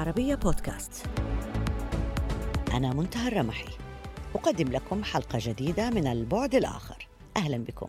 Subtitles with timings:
[0.00, 1.06] العربية بودكاست.
[2.72, 3.68] أنا منتهى الرمحي.
[4.34, 7.08] أقدم لكم حلقة جديدة من البعد الآخر.
[7.36, 7.88] أهلا بكم.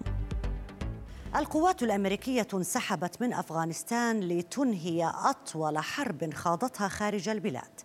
[1.36, 7.82] القوات الأمريكية انسحبت من أفغانستان لتنهي أطول حرب خاضتها خارج البلاد.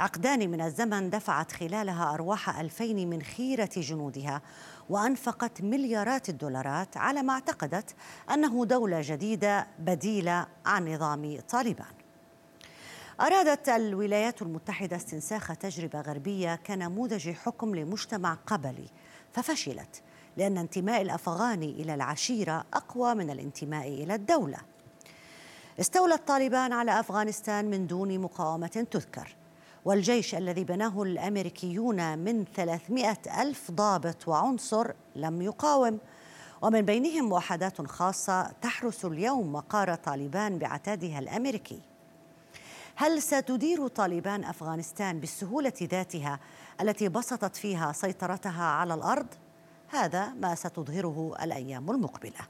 [0.00, 4.42] عقدان من الزمن دفعت خلالها أرواح ألفين من خيرة جنودها
[4.90, 7.94] وأنفقت مليارات الدولارات على ما اعتقدت
[8.34, 12.01] أنه دولة جديدة بديلة عن نظام طالبان.
[13.22, 18.86] أرادت الولايات المتحدة استنساخ تجربة غربية كنموذج حكم لمجتمع قبلي
[19.32, 20.02] ففشلت
[20.36, 24.58] لأن انتماء الأفغاني إلى العشيرة أقوى من الانتماء إلى الدولة.
[25.80, 29.36] استولى الطالبان على أفغانستان من دون مقاومة تذكر
[29.84, 35.98] والجيش الذي بناه الأمريكيون من 300 ألف ضابط وعنصر لم يقاوم.
[36.62, 41.91] ومن بينهم وحدات خاصة تحرس اليوم مقار طالبان بعتادها الأمريكي.
[42.96, 46.40] هل ستدير طالبان أفغانستان بالسهولة ذاتها
[46.80, 49.26] التي بسطت فيها سيطرتها على الأرض؟
[49.88, 52.40] هذا ما ستظهره الأيام المقبلة.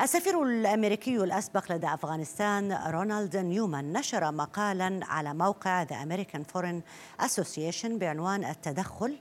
[0.00, 6.82] السفير الأمريكي الأسبق لدى أفغانستان رونالد نيومان نشر مقالا على موقع The American Foreign
[7.20, 9.16] Association بعنوان التدخل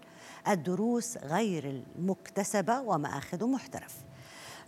[0.47, 3.95] الدروس غير المكتسبة ومآخذ محترف.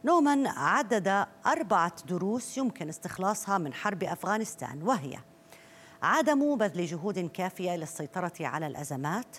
[0.05, 5.17] نومان عدد أربعة دروس يمكن استخلاصها من حرب أفغانستان وهي
[6.03, 9.37] عدم بذل جهود كافية للسيطرة على الأزمات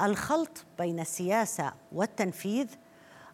[0.00, 2.66] الخلط بين السياسة والتنفيذ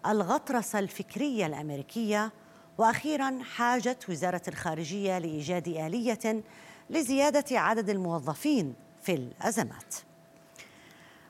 [0.07, 2.33] الغطرسة الفكرية الأمريكية
[2.79, 6.43] وأخيرا حاجة وزارة الخارجية لإيجاد آلية
[6.91, 9.95] لزيادة عدد الموظفين في الأزمات.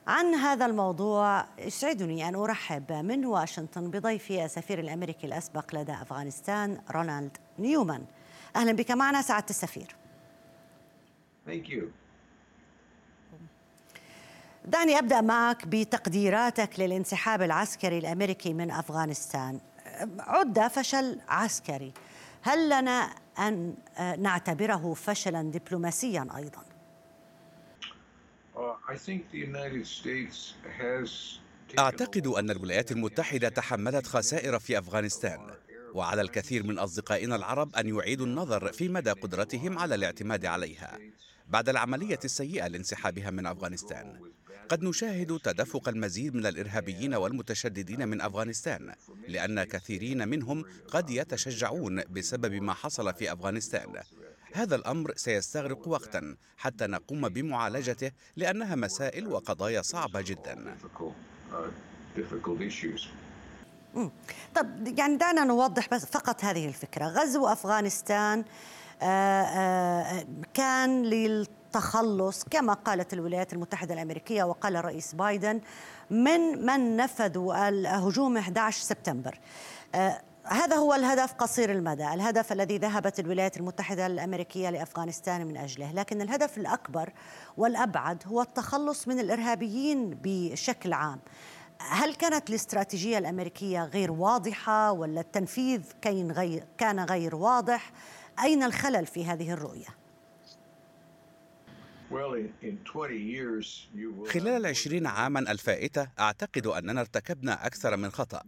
[0.06, 7.36] عن هذا الموضوع يسعدني أن أرحب من واشنطن بضيفي السفير الأمريكي الأسبق لدى أفغانستان رونالد
[7.58, 8.05] نيومان
[8.56, 9.96] أهلا بك معنا سعادة السفير
[11.48, 11.83] Thank you.
[14.64, 19.61] دعني أبدأ معك بتقديراتك للانسحاب العسكري الأمريكي من أفغانستان
[20.18, 21.92] عد فشل عسكري
[22.42, 23.74] هل لنا أن
[24.18, 26.73] نعتبره فشلا دبلوماسيا أيضاً؟
[31.78, 35.50] أعتقد أن الولايات المتحدة تحملت خسائر في أفغانستان
[35.95, 40.98] وعلى الكثير من أصدقائنا العرب أن يعيدوا النظر في مدى قدرتهم على الاعتماد عليها.
[41.48, 44.20] بعد العملية السيئة لانسحابها من أفغانستان
[44.68, 48.95] قد نشاهد تدفق المزيد من الإرهابيين والمتشددين من أفغانستان
[49.28, 53.92] لأن كثيرين منهم قد يتشجعون بسبب ما حصل في أفغانستان.
[54.54, 60.76] هذا الأمر سيستغرق وقتا حتى نقوم بمعالجته لأنها مسائل وقضايا صعبة جدا.
[64.54, 67.04] طب يعني دعنا نوضح بس فقط هذه الفكرة.
[67.06, 68.44] غزو أفغانستان
[70.54, 75.60] كان للتخلص كما قالت الولايات المتحدة الأمريكية وقال الرئيس بايدن
[76.10, 79.38] من من نفذوا الهجوم 11 سبتمبر.
[80.46, 86.22] هذا هو الهدف قصير المدى الهدف الذي ذهبت الولايات المتحدة الأمريكية لأفغانستان من أجله لكن
[86.22, 87.12] الهدف الأكبر
[87.56, 91.20] والأبعد هو التخلص من الإرهابيين بشكل عام
[91.80, 95.83] هل كانت الاستراتيجية الأمريكية غير واضحة ولا التنفيذ
[96.78, 97.92] كان غير, واضح
[98.42, 100.03] أين الخلل في هذه الرؤية؟
[104.29, 108.42] خلال العشرين عاما الفائتة أعتقد أننا ارتكبنا أكثر من خطأ.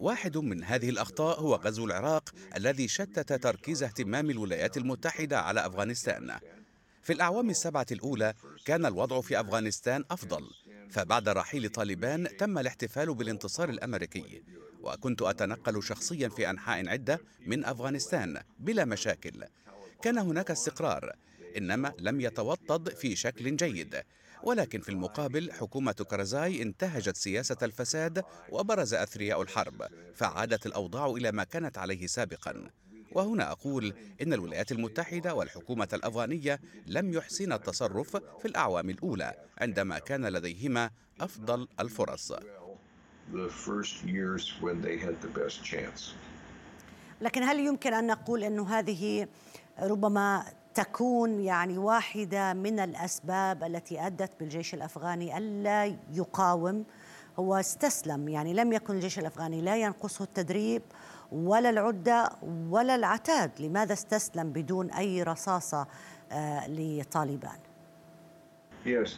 [0.00, 6.38] واحد من هذه الأخطاء هو غزو العراق الذي شتت تركيز اهتمام الولايات المتحدة على أفغانستان.
[7.02, 10.50] في الأعوام السبعة الأولى كان الوضع في أفغانستان أفضل
[10.90, 14.42] فبعد رحيل طالبان تم الاحتفال بالانتصار الأمريكي.
[14.82, 19.44] وكنت أتنقل شخصيا في أنحاء عدة من أفغانستان بلا مشاكل.
[20.02, 21.12] كان هناك استقرار
[21.56, 24.02] إنما لم يتوطد في شكل جيد.
[24.42, 31.44] ولكن في المقابل حكومة كرزاي انتهجت سياسة الفساد وبرز أثرياء الحرب فعادت الأوضاع إلى ما
[31.44, 32.70] كانت عليه سابقا.
[33.12, 40.26] وهنا أقول إن الولايات المتحدة والحكومة الأفغانية لم يحسن التصرف في الأعوام الأولى عندما كان
[40.26, 40.90] لديهما
[41.20, 42.32] أفضل الفرص.
[47.20, 49.28] لكن هل يمكن أن نقول أن هذه
[49.80, 56.84] ربما تكون يعني واحدة من الأسباب التي أدت بالجيش الأفغاني ألا يقاوم.
[57.38, 60.82] هو استسلم يعني لم يكن الجيش الأفغاني لا ينقصه التدريب
[61.32, 62.30] ولا العدة
[62.70, 63.50] ولا العتاد.
[63.60, 65.86] لماذا استسلم بدون أي رصاصة
[66.32, 67.58] آه لطالبان؟
[68.84, 69.10] Yes.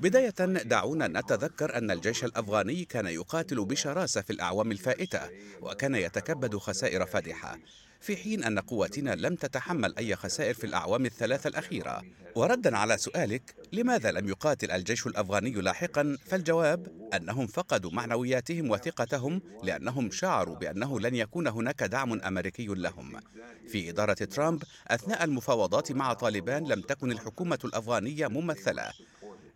[0.00, 0.30] بداية
[0.64, 5.20] دعونا نتذكر أن الجيش الأفغاني كان يقاتل بشراسة في الأعوام الفائتة
[5.62, 7.58] وكان يتكبد خسائر فادحة.
[8.00, 12.02] في حين أن قواتنا لم تتحمل أي خسائر في الأعوام الثلاثة الأخيرة.
[12.34, 20.10] وردا على سؤالك لماذا لم يقاتل الجيش الأفغاني لاحقا؟ فالجواب أنهم فقدوا معنوياتهم وثقتهم لأنهم
[20.10, 23.20] شعروا بأنه لن يكون هناك دعم أمريكي لهم.
[23.68, 28.92] في إدارة ترامب أثناء المفاوضات مع طالبان لم تكن الحكومة الأفغانية ممثلة.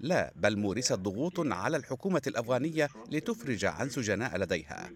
[0.00, 4.90] لا بل مورست ضغوط على الحكومة الأفغانية لتفرج عن سجناء لديها.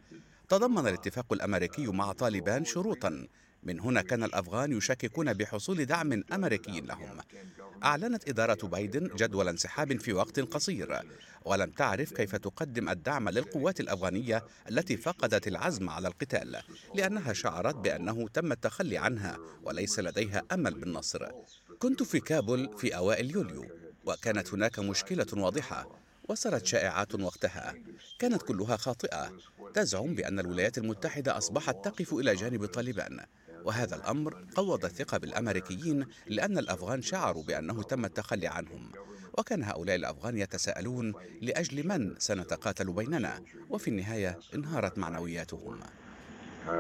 [0.49, 3.27] تضمن الاتفاق الأمريكي مع طالبان شروطا.
[3.63, 7.21] من هنا كان الأفغان يشككون بحصول دعم أمريكي لهم.
[7.85, 11.01] أعلنت إدارة بايدن جدول انسحاب في وقت قصير
[11.45, 16.63] ولم تعرف كيف تقدم الدعم للقوات الأفغانية التي فقدت العزم على القتال
[16.95, 21.29] لأنها شعرت بأنه تم التخلي عنها وليس لديها أمل بالنصر.
[21.79, 23.67] كنت في كابول في أوائل يوليو
[24.05, 26.06] وكانت هناك مشكلة واضحة.
[26.29, 27.75] وصلت شائعات وقتها.
[28.19, 29.33] كانت كلها خاطئة.
[29.75, 33.21] تزعم بأن الولايات المتحدة أصبحت تقف إلى جانب طالبان.
[33.65, 38.93] وهذا الأمر قوض الثقة بالأمريكيين لأن الأفغان شعروا بأنه تم التخلي عنهم.
[39.39, 45.81] وكان هؤلاء الأفغان يتساءلون لأجل من سنتقاتل بيننا؟ وفي النهاية انهارت معنوياتهم.
[46.67, 46.71] Uh,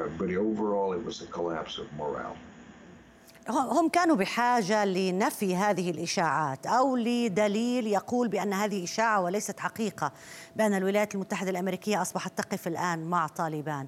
[3.50, 10.12] هم كانوا بحاجة لنفي هذه الإشاعات أو لدليل يقول بأن هذه إشاعة وليست حقيقة
[10.56, 13.86] بأن الولايات المتحدة الأمريكية أصبحت تقف الآن مع طالبان.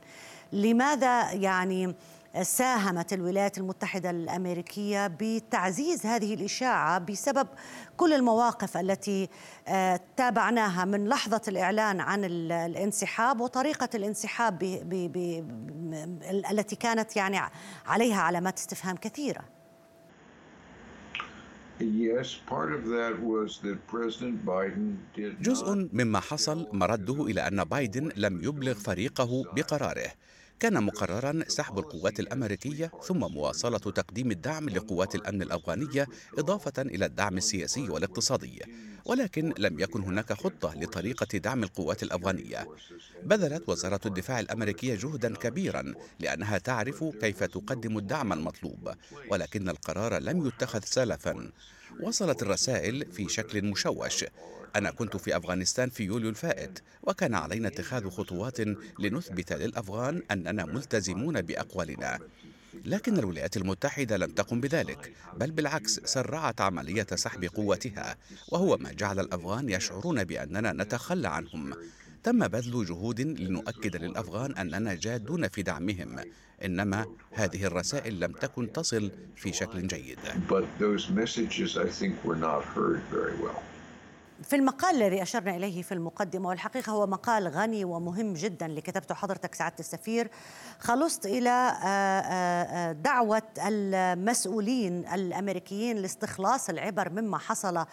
[0.52, 1.94] لماذا يعني
[2.42, 7.48] ساهمت الولايات المتحدة الأمريكية بتعزيز هذه الإشاعة بسبب
[7.96, 9.28] كل المواقف التي
[9.68, 15.44] آه، تابعناها من لحظة الإعلان عن الانسحاب وطريقة الانسحاب بي بي بي
[16.50, 17.38] التي كانت يعني
[17.86, 19.44] عليها علامات استفهام كثيرة.
[25.40, 30.10] جزء مما حصل مرده إلى أن بايدن لم يبلغ فريقه بقراره.
[30.60, 36.06] كان مقررا سحب القوات الأمريكية ثم مواصلة تقديم الدعم لقوات الأمن الأفغانية
[36.38, 38.62] إضافة إلى الدعم السياسي والاقتصادي.
[39.04, 42.68] ولكن لم يكن هناك خطة لطريقة دعم القوات الأفغانية.
[43.22, 48.94] بذلت وزارة الدفاع الأمريكية جهدا كبيرا لأنها تعرف كيف تقدم الدعم المطلوب
[49.30, 51.50] ولكن القرار لم يتخذ سلفا.
[52.00, 54.24] وصلت الرسائل في شكل مشوش.
[54.76, 58.60] أنا كنت في أفغانستان في يوليو الفائت وكان علينا اتخاذ خطوات
[58.98, 62.18] لنثبت للأفغان أننا ملتزمون بأقوالنا.
[62.84, 68.16] لكن الولايات المتحدة لم تقم بذلك بل بالعكس سرعت عملية سحب قوتها
[68.48, 71.74] وهو ما جعل الأفغان يشعرون بأننا نتخلى عنهم.
[72.22, 76.16] تم بذل جهود لنؤكد للأفغان أننا جادون في دعمهم
[76.64, 80.18] إنما هذه الرسائل لم تكن تصل في شكل جيد.
[84.42, 89.14] في المقال الذي أشرنا إليه في المقدمة والحقيقة هو مقال غني ومهم جدا اللي كتبته
[89.14, 90.30] حضرتك سعادة السفير
[90.78, 97.84] خلصت إلى آه، آه، آه، دعوة المسؤولين الأمريكيين لاستخلاص العبر مما حصل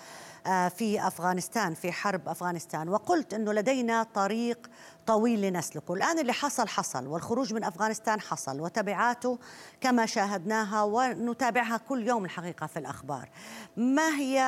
[0.45, 2.89] في أفغانستان في حرب أفغانستان.
[2.89, 4.67] وقلت أنه لدينا طريق
[5.05, 9.39] طويل لنسلكه الآن اللي حصل حصل والخروج من أفغانستان حصل وتبعاته
[9.81, 13.29] كما شاهدناها ونتابعها كل يوم الحقيقة في الأخبار.
[13.77, 14.39] ما هي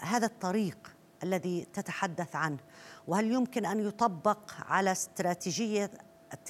[0.00, 2.58] هذا الطريق؟ الذي تتحدث عنه.
[3.06, 5.90] وهل يمكن أن يطبق على استراتيجية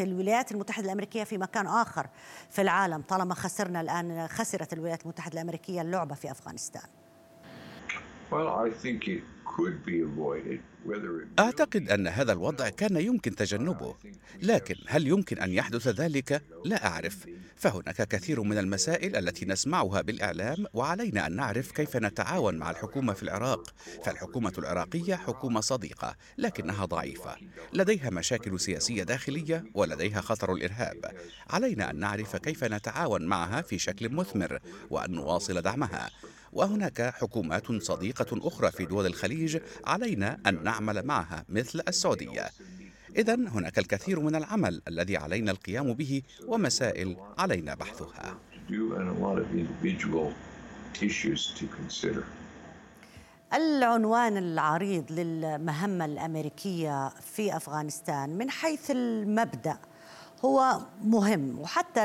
[0.00, 2.06] الولايات المتحدة الأمريكية في مكان آخر
[2.50, 6.82] في العالم طالما خسرنا الآن خسرت الولايات المتحدة الأمريكية اللعبة في أفغانستان؟
[8.30, 10.60] Well, I think it could be avoided.
[11.38, 13.94] أعتقد أن هذا الوضع كان يمكن تجنبه
[14.42, 17.26] لكن هل يمكن أن يحدث ذلك؟ لا أعرف.
[17.56, 23.22] فهناك كثير من المسائل التي نسمعها بالإعلام وعلينا أن نعرف كيف نتعاون مع الحكومة في
[23.22, 23.74] العراق.
[24.04, 27.36] فالحكومة العراقية حكومة صديقة لكنها ضعيفة.
[27.72, 31.10] لديها مشاكل سياسية داخلية ولديها خطر الإرهاب.
[31.50, 34.58] علينا أن نعرف كيف نتعاون معها في شكل مثمر
[34.90, 36.10] وأن نواصل دعمها.
[36.52, 42.50] وهناك حكومات صديقة أخرى في دول الخليج علينا أن نعمل معها مثل السعودية.
[43.16, 48.36] إذا هناك الكثير من العمل الذي علينا القيام به ومسائل علينا بحثها.
[53.54, 59.78] العنوان العريض للمهمة الأمريكية في أفغانستان من حيث المبدأ
[60.44, 61.58] هو مهم.
[61.58, 62.04] وحتى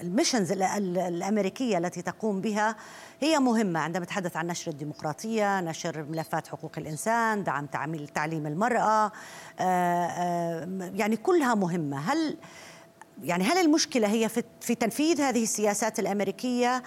[0.00, 2.76] الميشنز الأمريكية التي تقوم بها
[3.20, 3.80] هي مهمة.
[3.80, 7.66] عندما نتحدث عن نشر الديمقراطية، نشر ملفات حقوق الإنسان، دعم
[8.14, 9.12] تعليم المرأة
[9.60, 12.36] آه، آه، يعني كلها مهمة، هل
[13.24, 14.28] يعني هل المشكلة هي
[14.60, 16.82] في تنفيذ هذه السياسات الأمريكية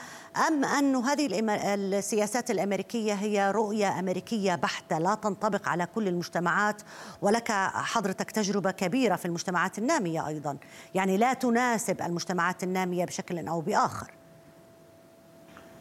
[0.48, 1.28] أم أن هذه
[1.76, 6.82] السياسات الأمريكية هي رؤية أمريكية بحتة لا تنطبق على كل المجتمعات
[7.22, 10.58] ولك حضرتك تجربة كبيرة في المجتمعات النامية أيضا
[10.96, 14.12] يعني لا تناسب المجتمعات النامية بشكل أو بآخر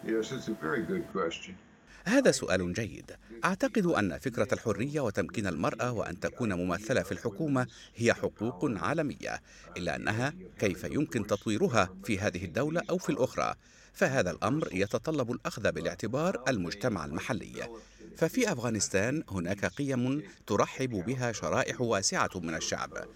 [0.04, 1.54] Yes, it's a very good question.
[2.08, 3.16] هذا سؤال جيد.
[3.44, 9.42] أعتقد أن فكرة الحرية وتمكين المرأة وأن تكون ممثلة في الحكومة هي حقوق عالمية
[9.76, 13.54] إلا أنها كيف يمكن تطويرها في هذه الدولة أو في الأخرى.
[13.92, 17.68] فهذا الأمر يتطلب الأخذ بالاعتبار المجتمع المحلي.
[18.16, 23.08] ففي أفغانستان هناك قيم ترحب بها شرائح واسعة من الشعب.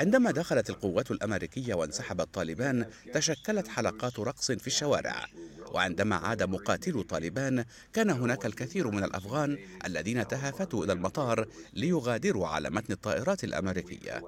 [0.00, 5.26] عندما دخلت القوات الأمريكية وانسحب طالبان تشكلت حلقات رقص في الشوارع.
[5.72, 12.70] وعندما عاد مقاتلو طالبان كان هناك الكثير من الأفغان الذين تهافتوا إلى المطار ليغادروا على
[12.70, 14.22] متن الطائرات الأمريكية.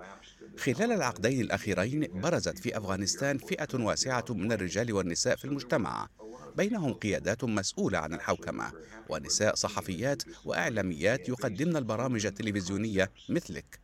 [0.59, 6.09] خلال العقدين الأخيرين برزت في أفغانستان فئة واسعة من الرجال والنساء في المجتمع.
[6.57, 8.73] بينهم قيادات مسؤولة عن الحوكمة
[9.09, 13.84] ونساء صحفيات وإعلاميات يقدمن البرامج التلفزيونية مثلك.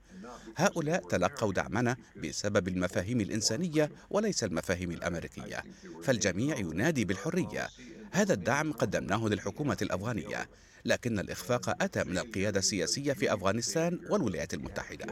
[0.56, 5.62] هؤلاء تلقوا دعمنا بسبب المفاهيم الإنسانية وليس المفاهيم الأمريكية
[6.02, 7.68] فالجميع ينادي بالحرية.
[8.12, 10.48] هذا الدعم قدمناه للحكومة الأفغانية
[10.84, 15.06] لكن الإخفاق أتى من القيادة السياسية في أفغانستان والولايات المتحدة.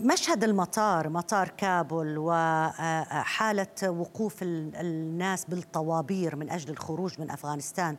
[0.00, 7.96] مشهد المطار مطار كابول وحالة وقوف الناس بالطوابير من أجل الخروج من أفغانستان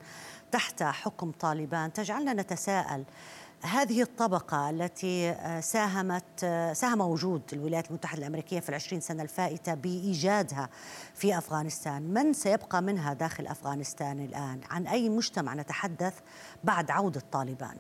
[0.52, 1.94] تحت حكم طالبان.
[1.94, 3.04] تجعلنا نتساءل
[3.62, 10.70] هذه الطبقة التي ساهمت ساهم وجود الولايات المتحدة الأمريكية في العشرين سنة الفائتة بإيجادها
[11.16, 16.14] في أفغانستان من سيبقى منها داخل أفغانستان الآن؟ عن أي مجتمع نتحدث
[16.64, 17.76] بعد عودة طالبان.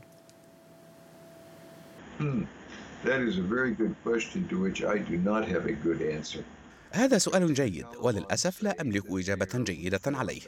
[3.03, 6.43] That is a very good question to which I do not have a good answer.
[6.91, 10.41] هذا سؤال جيد وللأسف لا أملك إجابة جيدة عليه.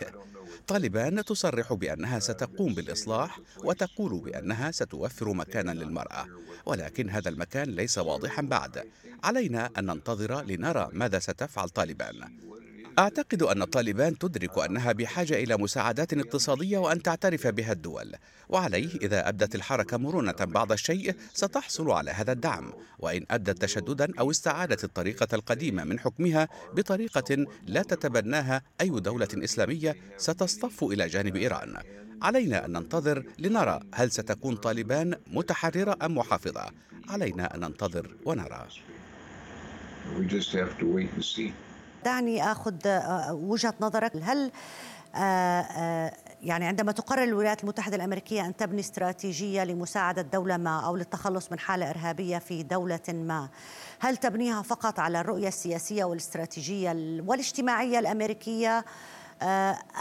[0.67, 6.27] طالبان تصرح بأنها ستقوم بالإصلاح وتقول بأنها ستوفر مكانا للمرأة.
[6.65, 8.83] ولكن هذا المكان ليس واضحا بعد.
[9.24, 12.29] علينا أن ننتظر لنرى ماذا ستفعل طالبان.
[13.00, 18.16] أعتقد أن طالبان تدرك أنها بحاجة إلى مساعدات اقتصادية وأن تعترف بها الدول
[18.50, 24.32] وعليه إذا أبدت الحركة مرونة بعض الشيء ستحصل على هذا الدعم وإن أدت تشددا أو
[24.32, 31.78] استعادت الطريقة القديمة من حكمها بطريقة لا تتبناها أي دولة إسلامية ستصطف إلى جانب إيران.
[32.22, 36.66] علينا أن ننتظر لنرى هل ستكون طالبان متحررة أم محافظة.
[37.10, 38.68] علينا أن ننتظر ونرى.
[40.20, 41.52] We just have to wait and see.
[42.05, 44.12] دعني آخذ آه، وجهة نظرك.
[44.24, 44.51] هل
[45.15, 45.19] آه،
[45.62, 51.51] آه، يعني عندما تقرر الولايات المتحدة الأمريكية أن تبني استراتيجية لمساعدة دولة ما أو للتخلص
[51.51, 53.50] من حالة إرهابية في دولة ما
[54.00, 56.89] هل تبنيها فقط على الرؤية السياسية والاستراتيجية
[57.25, 58.85] والاجتماعية الأمريكية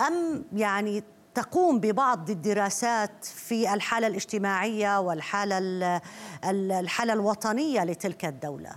[0.08, 1.02] أم يعني
[1.34, 5.58] تقوم ببعض الدراسات في الحالة الاجتماعية والحالة
[6.80, 8.70] الحالة الوطنية لتلك الدولة؟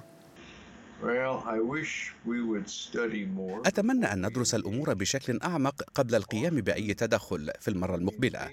[3.66, 8.50] أتمنى أن ندرس الأمور بشكل أعمق قبل القيام بأي تدخل في المرة المقبلة.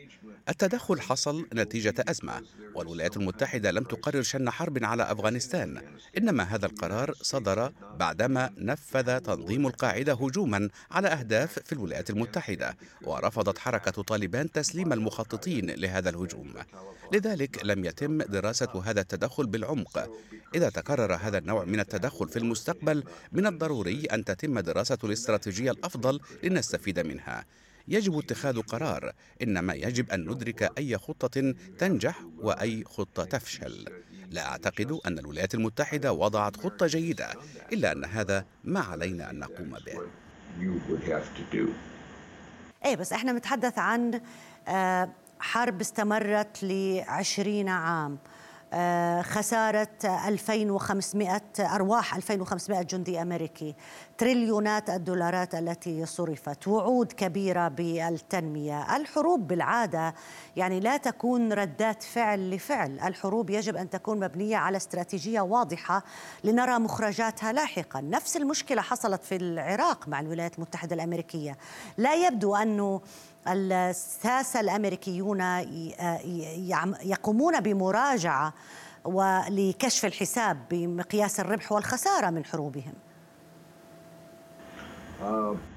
[0.49, 2.43] التدخل حصل نتيجة أزمة،
[2.75, 5.83] والولايات المتحدة لم تقرر شن حرب على أفغانستان،
[6.19, 13.59] إنما هذا القرار صدر بعدما نفذ تنظيم القاعدة هجوما على أهداف في الولايات المتحدة، ورفضت
[13.59, 16.55] حركة طالبان تسليم المخططين لهذا الهجوم.
[17.13, 20.11] لذلك لم يتم دراسة هذا التدخل بالعمق.
[20.55, 26.21] إذا تكرر هذا النوع من التدخل في المستقبل من الضروري أن تتم دراسة الاستراتيجية الأفضل
[26.43, 27.45] لنستفيد منها.
[27.89, 29.13] يجب اتخاذ قرار
[29.43, 33.85] انما يجب أن ندرك أي خطة تنجح وأي خطة تفشل.
[34.31, 37.35] لا أعتقد أن الولايات المتحدة وضعت خطة جيدة
[37.73, 40.01] إلا أن هذا ما علينا أن نقوم به.
[42.85, 44.21] إيه بس إحنا نتحدث عن
[44.69, 48.13] آه، حرب استمرت لعشرين عام.
[48.13, 48.34] آه،
[49.23, 53.75] خسارة 2500 أرواح 2500 جندي أمريكي
[54.19, 58.97] تريليونات الدولارات التي صرفت وعود كبيرة بالتنمية.
[58.97, 60.15] الحروب بالعادة
[60.57, 63.01] يعني لا تكون ردات فعل لفعل.
[63.01, 66.05] الحروب يجب أن تكون مبنية على استراتيجية واضحة
[66.45, 68.01] لنرى مخرجاتها لاحقا.
[68.01, 71.57] نفس المشكلة حصلت في العراق مع الولايات المتحدة الأمريكية.
[71.99, 73.01] لا يبدو أنه
[73.49, 75.41] الساسة الأمريكيون
[77.03, 78.55] يقومون بمراجعة
[79.05, 82.95] ولكشف الحساب بمقياس الربح والخسارة من حروبهم.
[85.21, 85.74] uh,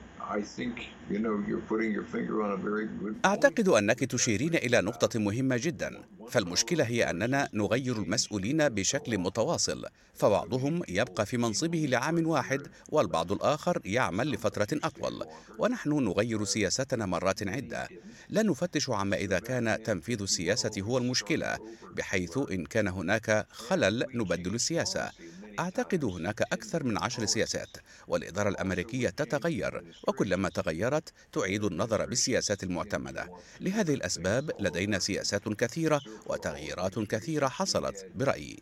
[3.26, 10.82] أعتقد أنك تشيرين إلى نقطة مهمة جدا فالمشكلة هي أننا نغير المسؤولين بشكل متواصل فبعضهم
[10.88, 15.26] يبقى في منصبه لعام واحد والبعض الآخر يعمل لفترة أطول
[15.60, 17.88] ونحن نغير سياستنا مرات عدة.
[18.30, 21.58] لا نفتش عما إذا كان تنفيذ السياسة هو المشكلة
[21.98, 25.12] بحيث إن كان هناك خلل نبدل السياسة.
[25.60, 33.30] أعتقد هناك أكثر من عشر سياسات والإدارة الأمريكية تتغير وكلما تغيرت تعيد النظر بالسياسات المعتمدة
[33.62, 38.60] لهذه الأسباب لدينا سياسات كثيرة وتغييرات كثيرة حصلت برأيي.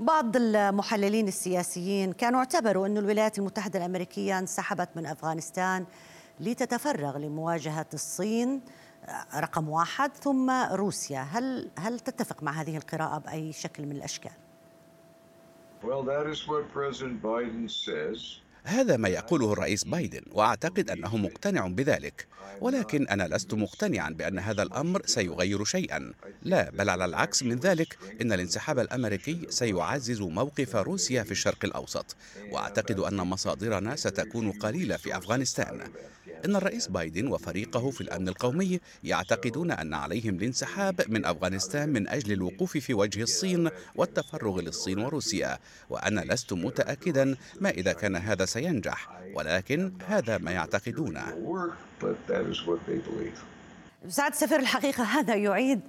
[0.00, 5.86] بعض المحللين السياسيين كانوا اعتبروا أن الولايات المتحدة الأمريكية انسحبت من أفغانستان
[6.40, 8.60] لتتفرغ لمواجهة الصين
[9.34, 14.32] رقم واحد ثم روسيا هل هل تتفق مع هذه القراءة بأي شكل من الأشكال؟
[15.82, 18.40] Well, that is what President Biden says.
[18.64, 22.26] هذا ما يقوله الرئيس بايدن وأعتقد أنه مقتنع بذلك.
[22.60, 26.12] ولكن أنا لست مقتنعا بأن هذا الأمر سيغير شيئا.
[26.42, 32.16] لا بل على العكس من ذلك إن الانسحاب الأمريكي سيعزز موقف روسيا في الشرق الأوسط.
[32.50, 35.80] وأعتقد أن مصادرنا ستكون قليلة في أفغانستان.
[36.44, 42.32] إن الرئيس بايدن وفريقه في الأمن القومي يعتقدون أن عليهم الانسحاب من أفغانستان من أجل
[42.32, 45.58] الوقوف في وجه الصين والتفرغ للصين وروسيا.
[45.90, 51.22] وأنا لست متأكدا ما إذا كان هذا سينجح ولكن هذا ما يعتقدونه.
[54.08, 55.80] سعد السفير الحقيقة هذا يعيد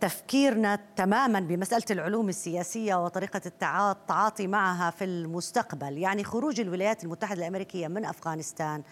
[0.00, 5.98] تفكيرنا تماما بمسألة العلوم السياسية وطريقة التعاطي معها في المستقبل.
[5.98, 8.82] يعني خروج الولايات المتحدة الأمريكية من أفغانستان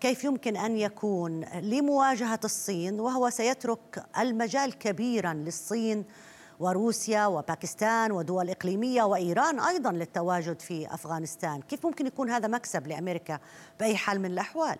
[0.00, 6.04] كيف يمكن أن يكون لمواجهة الصين وهو سيترك المجال كبيرا للصين
[6.62, 11.60] وروسيا وباكستان ودول إقليمية وإيران أيضا للتواجد في أفغانستان.
[11.62, 13.38] كيف ممكن يكون هذا مكسب لأمريكا
[13.80, 14.76] بأي حال من الأحوال؟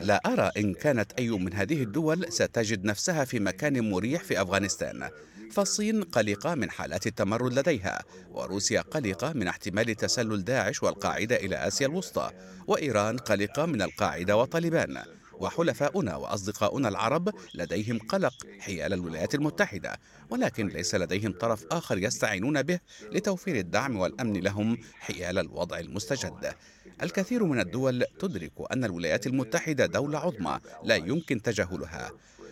[0.00, 5.08] لا أرى إن كانت أي من هذه الدول ستجد نفسها في مكان مريح في أفغانستان.
[5.52, 11.86] فالصين قلقة من حالات التمرد لديها وروسيا قلقة من احتمال تسلل داعش والقاعدة إلى آسيا
[11.86, 12.30] الوسطى
[12.66, 15.02] وإيران قلقة من القاعدة وطالبان
[15.40, 19.98] وحلفاؤنا وأصدقاؤنا العرب لديهم قلق حيال الولايات المتحدة
[20.30, 22.80] ولكن ليس لديهم طرف آخر يستعينون به
[23.12, 26.54] لتوفير الدعم والأمن لهم حيال الوضع المستجد
[27.02, 32.10] الكثير من الدول تدرك أن الولايات المتحدة دولة عظمى لا يمكن تجاهلها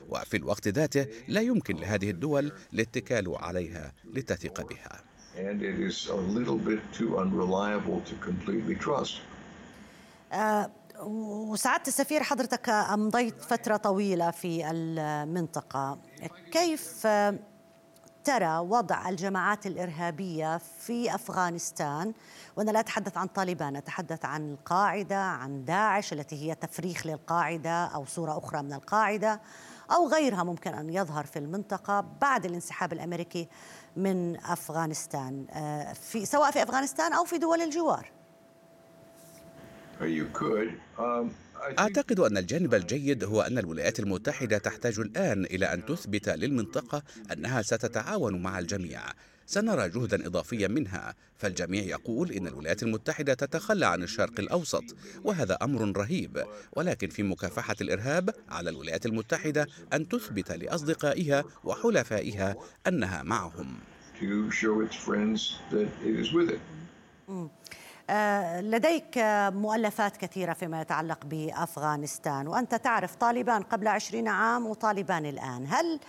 [0.08, 5.02] وفي الوقت ذاته لا يمكن لهذه الدول الاتكال عليها لتثق بها
[5.36, 9.20] and it is a little bit too unreliable to completely trust.
[10.32, 10.66] Uh,
[11.00, 15.98] وسعادة السفير حضرتك أمضيت فترة طويلة في المنطقة.
[16.52, 17.06] كيف
[18.24, 22.12] ترى وضع الجماعات الإرهابية في أفغانستان؟
[22.56, 28.04] وأنا لا أتحدث عن طالبان أتحدث عن القاعدة عن داعش التي هي تفريخ للقاعدة أو
[28.04, 29.40] صورة أخرى من القاعدة
[29.90, 33.48] أو غيرها ممكن أن يظهر في المنطقة بعد الانسحاب الأمريكي
[33.96, 38.15] من أفغانستان آه، في سواء في أفغانستان أو في دول الجوار.
[41.78, 47.62] أعتقد أن الجانب الجيد هو أن الولايات المتحدة تحتاج الآن إلى أن تثبت للمنطقة أنها
[47.62, 49.00] ستتعاون مع الجميع.
[49.46, 51.14] سنرى جهدا إضافيا منها.
[51.38, 54.84] فالجميع يقول إن الولايات المتحدة تتخلى عن الشرق الأوسط
[55.24, 56.44] وهذا أمر رهيب.
[56.72, 62.56] ولكن في مكافحة الإرهاب على الولايات المتحدة أن تثبت لأصدقائها وحلفائها
[62.86, 63.74] أنها معهم.
[68.10, 69.18] آه، لديك
[69.52, 75.66] مؤلفات كثيرة فيما يتعلق بأفغانستان وأنت تعرف طالبان قبل عشرين عام وطالبان الآن.
[75.68, 76.00] هل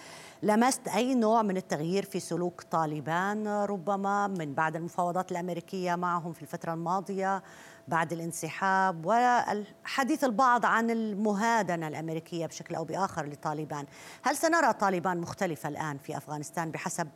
[0.43, 6.41] لمست أي نوع من التغيير في سلوك طالبان؟ ربما من بعد المفاوضات الأمريكية معهم في
[6.41, 7.43] الفترة الماضية
[7.87, 13.85] بعد الانسحاب وحديث البعض عن المهادنة الأمريكية بشكل أو بآخر لطالبان.
[14.23, 17.07] هل سنرى طالبان مختلفة الآن في أفغانستان بحسب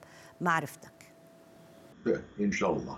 [0.42, 1.12] معرفتك؟
[2.40, 2.98] إن شاء الله.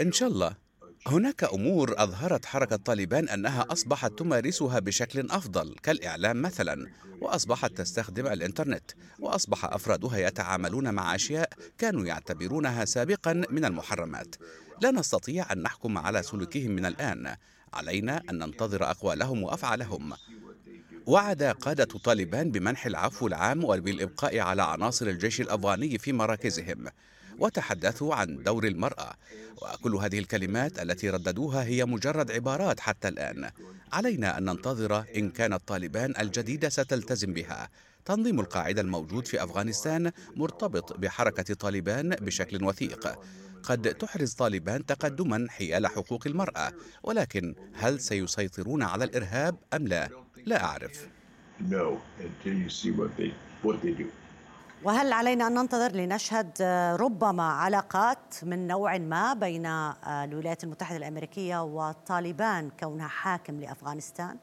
[0.00, 0.64] إن شاء الله.
[1.06, 6.86] هناك أمور أظهرت حركة طالبان أنها أصبحت تمارسها بشكل أفضل كالإعلام مثلا
[7.20, 14.36] وأصبحت تستخدم الإنترنت وأصبح أفرادها يتعاملون مع أشياء كانوا يعتبرونها سابقا من المحرمات.
[14.82, 17.36] لا نستطيع أن نحكم على سلوكهم من الآن.
[17.72, 20.12] علينا أن ننتظر أقوالهم وأفعالهم.
[21.06, 26.88] وعد قادة طالبان بمنح العفو العام وبالإبقاء على عناصر الجيش الأفغاني في مراكزهم.
[27.38, 29.14] وتحدثوا عن دور المرأة
[29.62, 33.50] وكل هذه الكلمات التي رددوها هي مجرد عبارات حتى الآن.
[33.92, 37.68] علينا أن ننتظر إن كانت طالبان الجديدة ستلتزم بها.
[38.04, 43.18] تنظيم القاعدة الموجود في أفغانستان مرتبط بحركة طالبان بشكل وثيق.
[43.62, 50.08] قد تحرز طالبان تقدما حيال حقوق المرأة ولكن هل سيسيطرون على الإرهاب أم لا؟
[50.46, 51.08] لا أعرف.
[54.84, 56.62] وهل علينا أن ننتظر لنشهد
[57.00, 59.66] ربما علاقات من نوع ما بين
[60.06, 64.36] الولايات المتحدة الأمريكية وطالبان كونها حاكم لأفغانستان؟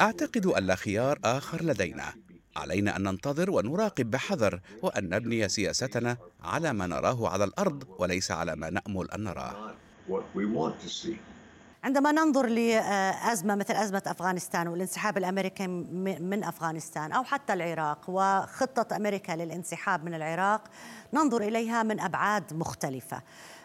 [0.00, 2.14] أعتقد أن لا خيار آخر لدينا.
[2.56, 8.56] علينا أن ننتظر ونراقب بحذر وأن نبني سياستنا على ما نراه على الأرض وليس على
[8.56, 9.74] ما نأمل أن نراه.
[11.86, 19.32] عندما ننظر لأزمة مثل أزمة أفغانستان والانسحاب الأمريكي من أفغانستان أو حتى العراق وخطة أمريكا
[19.32, 20.60] للانسحاب من العراق
[21.12, 23.22] ننظر إليها من أبعاد مختلفة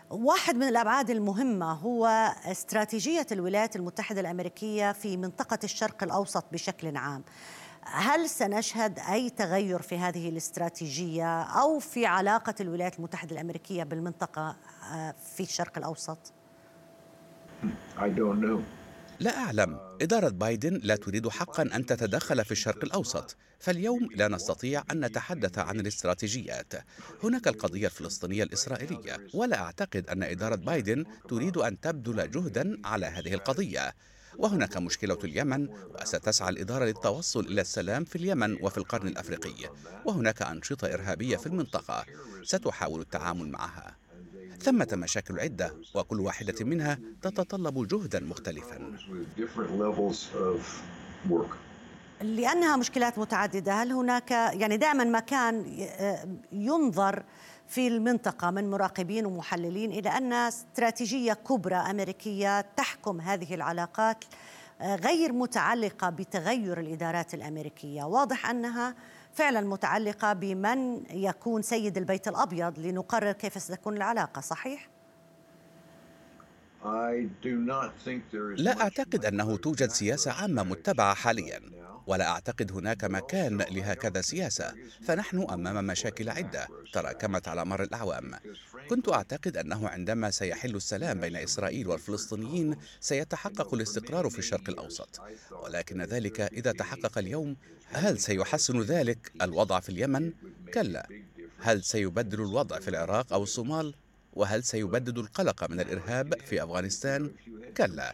[0.10, 7.24] واحد من الأبعاد المهمة هو استراتيجية الولايات المتحدة الأمريكية في منطقة الشرق الأوسط بشكل عام.
[7.84, 14.56] هل سنشهد أي تغير في هذه الاستراتيجية أو في علاقة الولايات المتحدة الأمريكية بالمنطقة
[14.94, 16.34] آه، في الشرق الأوسط؟
[19.20, 19.80] لا أعلم.
[20.02, 23.36] إدارة بايدن لا تريد حقا أن تتدخل في الشرق الأوسط.
[23.60, 26.74] فاليوم لا نستطيع أن نتحدث عن الاستراتيجيات.
[27.24, 33.34] هناك القضية الفلسطينية الإسرائيلية ولا أعتقد أن إدارة بايدن تريد أن تبذل جهدا على هذه
[33.34, 33.96] القضية.
[34.38, 35.68] وهناك مشكلة اليمن
[36.02, 39.70] وستسعى الإدارة للتوصل إلى السلام في اليمن وفي القرن الأفريقي.
[40.06, 42.06] وهناك أنشطة إرهابية في المنطقة.
[42.44, 44.01] ستحاول التعامل معها.
[44.62, 48.98] ثمة مشاكل عدة وكل واحدة منها تتطلب جهدا مختلفا.
[52.22, 55.66] لأنها مشكلات متعددة هل هناك يعني دائما ما كان
[56.52, 57.24] ينظر
[57.68, 64.24] في المنطقة من مراقبين ومحللين إلى أن استراتيجية كبرى أمريكية تحكم هذه العلاقات
[64.82, 68.04] غير متعلقة بتغير الإدارات الأمريكية.
[68.04, 68.96] واضح أنها
[69.34, 74.90] فعلا متعلقة بمن يكون سيد البيت الأبيض لنقرر كيف ستكون العلاقة صحيح؟
[78.58, 81.62] لا أعتقد أنه توجد سياسة عامة متبعة حاليا
[82.08, 84.74] ولا أعتقد هناك مكان لهكذا سياسة.
[85.02, 88.32] فنحن أمام مشاكل عدة تراكمت على مر الأعوام.
[88.92, 95.22] كنت أعتقد أنه عندما سيحل السلام بين إسرائيل والفلسطينيين سيتحقق الاستقرار في الشرق الأوسط.
[95.64, 97.56] ولكن ذلك إذا تحقق اليوم
[97.92, 100.34] هل سيحسن ذلك الوضع في اليمن؟
[100.74, 101.08] كلا.
[101.60, 103.94] هل سيبدل الوضع في العراق أو الصومال؟
[104.34, 107.32] وهل سيبدد القلق من الإرهاب في أفغانستان؟
[107.78, 108.14] كلا.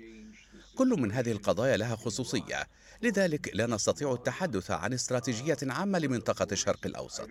[0.75, 2.67] كل من هذه القضايا لها خصوصية.
[3.01, 7.29] لذلك لا نستطيع التحدث عن استراتيجية عامة لمنطقة الشرق الأوسط.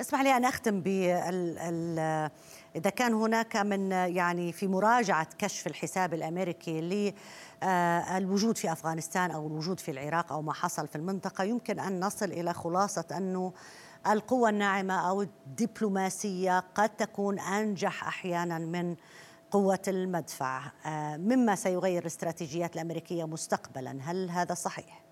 [0.00, 1.58] اسمح لي أن أختم بال
[2.76, 6.80] إذا كان هناك من يعني في مراجعة كشف الحساب الأمريكي
[7.62, 12.26] للوجود في أفغانستان أو الوجود في العراق أو ما حصل في المنطقة يمكن أن نصل
[12.26, 13.52] إلى خلاصة أنه
[14.06, 18.96] القوى الناعمة أو الدبلوماسية قد تكون أنجح أحيانا من
[19.52, 25.04] قوة المدفع آه، مما سيغير الاستراتيجيات الأمريكية مستقبلا هل هذا صحيح؟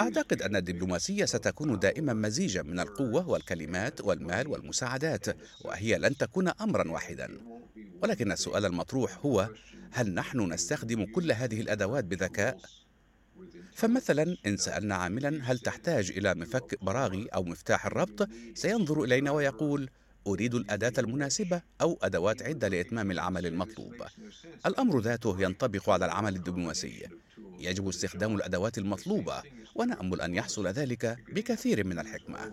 [0.00, 5.26] أعتقد أن الدبلوماسية ستكون دائما مزيجا من القوة والكلمات والمال والمساعدات
[5.64, 7.40] وهي لن تكون أمرا واحدا
[8.02, 9.48] ولكن السؤال المطروح هو
[9.92, 12.58] هل نحن نستخدم كل هذه الأدوات بذكاء؟
[13.74, 19.90] فمثلا إن سألنا عاملا هل تحتاج إلى مفك براغي أو مفتاح الربط سينظر إلينا ويقول
[20.26, 23.94] أريد الأداة المناسبة أو أدوات عدة لإتمام العمل المطلوب.
[24.66, 27.08] الأمر ذاته ينطبق على العمل الدبلوماسي.
[27.58, 29.42] يجب استخدام الأدوات المطلوبة
[29.74, 32.52] ونأمل أن يحصل ذلك بكثير من الحكمة.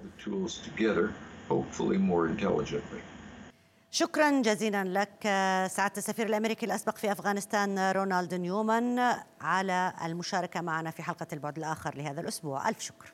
[3.92, 5.24] شكرا جزيلا لك
[5.72, 11.96] سعادة السفير الأمريكي الأسبق في أفغانستان رونالد نيومان على المشاركة معنا في حلقة البعد الآخر
[11.96, 13.14] لهذا الأسبوع ألف شكر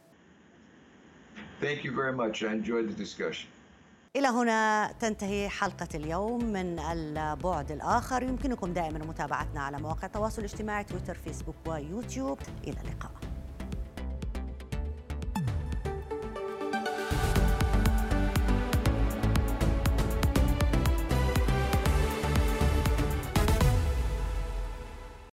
[1.62, 2.44] Thank you very much.
[2.44, 3.50] I enjoyed the discussion.
[4.18, 8.24] إلى هنا تنتهي حلقة اليوم من البعد الآخر.
[8.24, 12.40] يمكنكم دائما متابعتنا على مواقع التواصل الاجتماعي تويتر فيسبوك ويوتيوب.
[12.64, 13.12] إلى اللقاء.